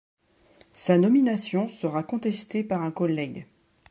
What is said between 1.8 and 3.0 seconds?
contestée par un